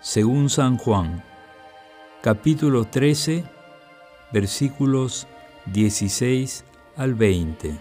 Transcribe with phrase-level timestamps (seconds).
[0.00, 1.24] según San Juan,
[2.22, 3.44] capítulo 13,
[4.32, 5.26] versículos
[5.66, 6.64] 16
[6.96, 7.76] al 20.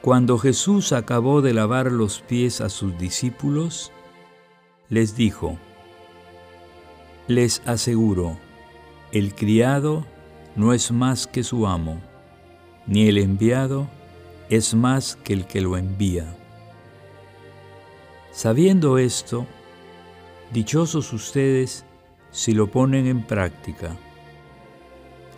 [0.00, 3.90] Cuando Jesús acabó de lavar los pies a sus discípulos,
[4.88, 5.58] les dijo,
[7.26, 8.38] Les aseguro,
[9.10, 10.06] el criado
[10.54, 12.00] no es más que su amo,
[12.86, 13.88] ni el enviado
[14.50, 16.36] es más que el que lo envía.
[18.30, 19.46] Sabiendo esto,
[20.52, 21.84] dichosos ustedes
[22.30, 23.96] si lo ponen en práctica.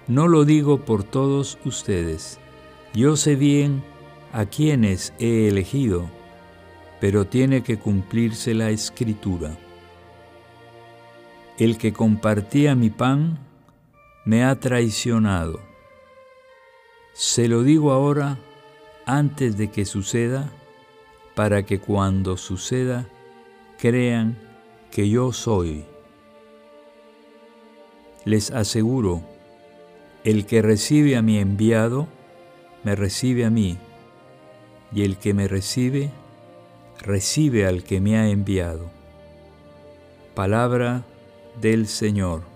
[0.08, 2.38] No lo digo por todos ustedes.
[2.94, 3.82] Yo sé bien
[4.32, 6.10] a quienes he elegido,
[7.00, 9.56] pero tiene que cumplirse la escritura.
[11.58, 13.38] El que compartía mi pan
[14.24, 15.60] me ha traicionado.
[17.12, 18.38] Se lo digo ahora
[19.06, 20.50] antes de que suceda
[21.34, 23.06] para que cuando suceda
[23.78, 24.36] crean
[24.92, 25.84] que yo soy.
[28.24, 29.22] Les aseguro,
[30.22, 32.06] el que recibe a mi enviado,
[32.84, 33.78] me recibe a mí,
[34.92, 36.10] y el que me recibe,
[37.00, 38.90] recibe al que me ha enviado.
[40.34, 41.04] Palabra
[41.60, 42.51] del Señor.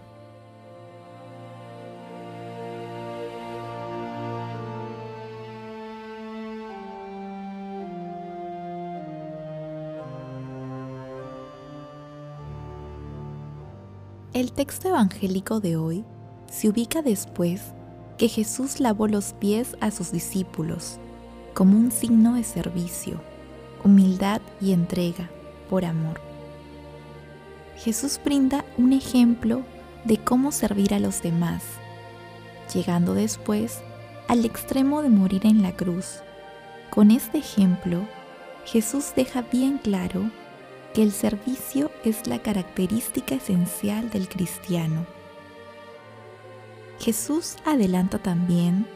[14.37, 16.05] El texto evangélico de hoy
[16.53, 17.73] se ubica después
[18.19, 20.99] que Jesús lavó los pies a sus discípulos
[21.55, 23.19] como un signo de servicio,
[23.83, 25.31] humildad y entrega
[25.71, 26.21] por amor.
[27.79, 29.63] Jesús brinda un ejemplo
[30.05, 31.63] de cómo servir a los demás,
[32.75, 33.81] llegando después
[34.29, 36.21] al extremo de morir en la cruz.
[36.91, 38.07] Con este ejemplo,
[38.67, 40.31] Jesús deja bien claro
[40.97, 45.05] que el servicio es la característica esencial del cristiano.
[46.99, 48.87] Jesús adelanta también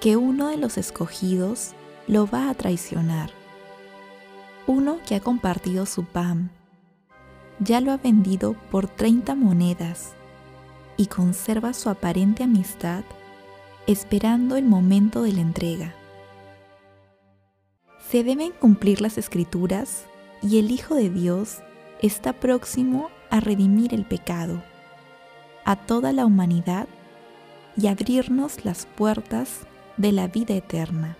[0.00, 1.72] que uno de los escogidos
[2.06, 3.30] lo va a traicionar.
[4.68, 6.52] Uno que ha compartido su pan,
[7.58, 10.12] ya lo ha vendido por 30 monedas
[10.96, 13.02] y conserva su aparente amistad
[13.88, 15.96] esperando el momento de la entrega.
[18.08, 20.04] Se deben cumplir las escrituras
[20.44, 21.62] y el Hijo de Dios
[22.02, 24.62] está próximo a redimir el pecado,
[25.64, 26.86] a toda la humanidad
[27.78, 29.60] y abrirnos las puertas
[29.96, 31.16] de la vida eterna.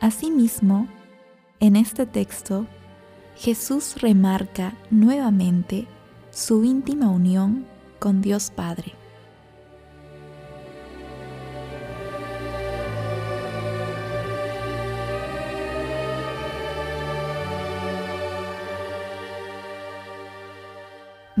[0.00, 0.86] Asimismo,
[1.58, 2.66] en este texto,
[3.36, 5.88] Jesús remarca nuevamente
[6.30, 7.66] su íntima unión
[7.98, 8.92] con Dios Padre.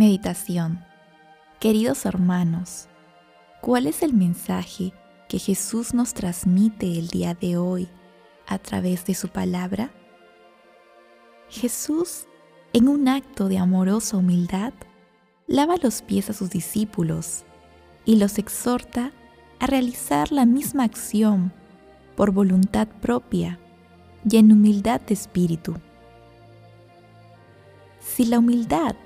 [0.02, 0.84] Meditación
[1.60, 2.88] Queridos hermanos,
[3.60, 4.92] ¿cuál es el mensaje
[5.28, 7.88] que Jesús nos transmite el día de hoy
[8.48, 9.92] a través de su palabra?
[11.48, 12.26] Jesús,
[12.72, 14.72] en un acto de amorosa humildad,
[15.46, 17.44] lava los pies a sus discípulos
[18.04, 19.12] y los exhorta
[19.60, 21.52] a realizar la misma acción
[22.16, 23.60] por voluntad propia
[24.28, 25.76] y en humildad de espíritu.
[28.00, 28.96] Si la humildad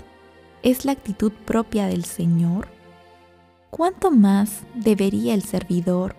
[0.67, 2.67] es la actitud propia del Señor,
[3.71, 6.17] ¿cuánto más debería el servidor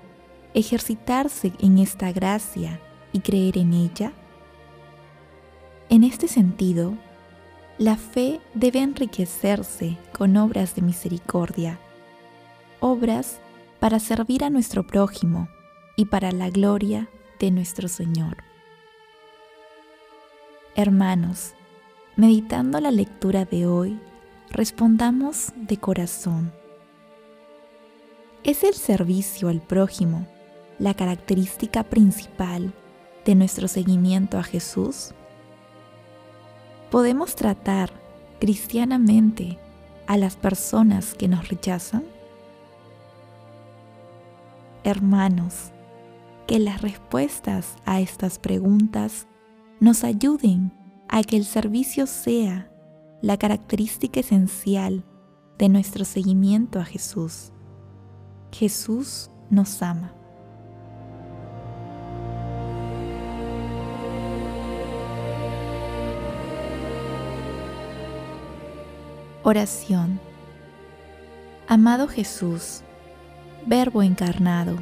[0.53, 2.79] ejercitarse en esta gracia
[3.11, 4.13] y creer en ella?
[5.89, 6.93] En este sentido,
[7.77, 11.77] la fe debe enriquecerse con obras de misericordia,
[12.79, 13.41] obras
[13.81, 15.49] para servir a nuestro prójimo
[15.97, 17.09] y para la gloria
[17.41, 18.37] de nuestro Señor.
[20.73, 21.53] Hermanos,
[22.15, 23.99] meditando la lectura de hoy,
[24.51, 26.51] respondamos de corazón.
[28.43, 30.25] ¿Es el servicio al prójimo
[30.79, 32.73] la característica principal
[33.25, 35.11] de nuestro seguimiento a Jesús?
[36.89, 37.91] ¿Podemos tratar
[38.39, 39.57] cristianamente
[40.05, 42.03] a las personas que nos rechazan?
[44.83, 45.71] Hermanos,
[46.45, 49.27] que las respuestas a estas preguntas
[49.81, 50.71] nos ayuden
[51.09, 52.71] a que el servicio sea
[53.21, 55.03] la característica esencial
[55.57, 57.51] de nuestro seguimiento a Jesús.
[58.51, 60.13] Jesús nos ama.
[69.43, 70.19] Oración.
[71.69, 72.81] Amado Jesús,
[73.65, 74.77] Verbo encarnado,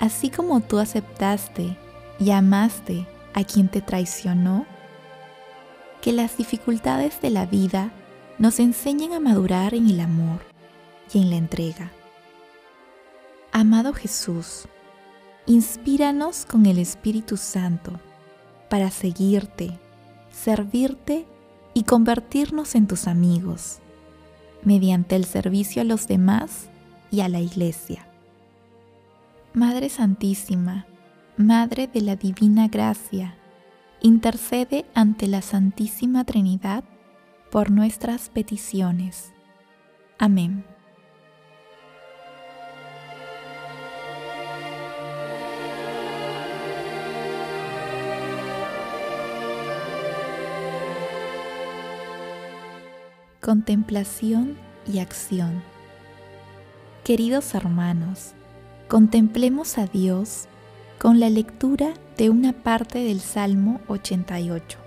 [0.00, 1.76] así como tú aceptaste
[2.20, 4.66] y amaste a quien te traicionó,
[6.04, 7.90] que las dificultades de la vida
[8.38, 10.42] nos enseñen a madurar en el amor
[11.10, 11.92] y en la entrega.
[13.52, 14.68] Amado Jesús,
[15.46, 17.98] inspíranos con el Espíritu Santo
[18.68, 19.78] para seguirte,
[20.30, 21.24] servirte
[21.72, 23.78] y convertirnos en tus amigos,
[24.62, 26.68] mediante el servicio a los demás
[27.10, 28.06] y a la Iglesia.
[29.54, 30.84] Madre Santísima,
[31.38, 33.38] Madre de la Divina Gracia,
[34.04, 36.84] intercede ante la Santísima Trinidad
[37.50, 39.32] por nuestras peticiones.
[40.18, 40.62] Amén.
[53.40, 55.62] Contemplación y acción.
[57.04, 58.34] Queridos hermanos,
[58.86, 60.46] contemplemos a Dios
[60.98, 64.78] con la lectura de una parte del Salmo 88.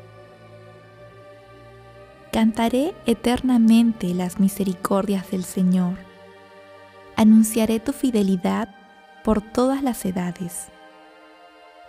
[2.32, 5.96] Cantaré eternamente las misericordias del Señor.
[7.16, 8.74] Anunciaré tu fidelidad
[9.24, 10.68] por todas las edades.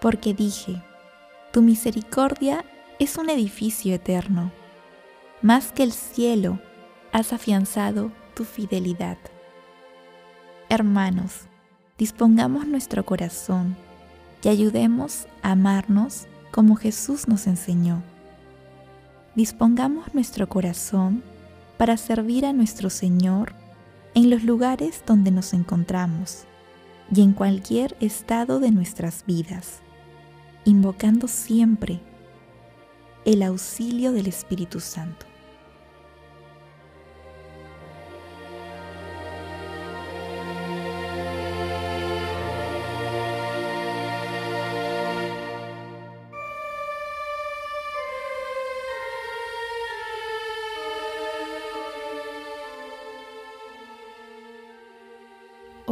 [0.00, 0.82] Porque dije,
[1.52, 2.64] tu misericordia
[2.98, 4.50] es un edificio eterno.
[5.40, 6.58] Más que el cielo,
[7.12, 9.18] has afianzado tu fidelidad.
[10.68, 11.42] Hermanos,
[11.96, 13.76] dispongamos nuestro corazón
[14.42, 18.02] y ayudemos a amarnos como Jesús nos enseñó.
[19.34, 21.22] Dispongamos nuestro corazón
[21.76, 23.52] para servir a nuestro Señor
[24.14, 26.44] en los lugares donde nos encontramos
[27.14, 29.80] y en cualquier estado de nuestras vidas,
[30.64, 32.00] invocando siempre
[33.24, 35.27] el auxilio del Espíritu Santo.